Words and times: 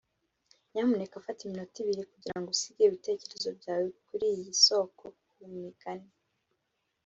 nyamuneka 0.71 1.23
fata 1.25 1.39
iminota 1.43 1.75
ibiri 1.79 2.03
kugirango 2.11 2.47
usige 2.55 2.81
ibitekerezo 2.85 3.49
byawe 3.59 3.87
kuriyi 4.07 4.51
soko 4.65 5.05
kumigani. 5.33 6.09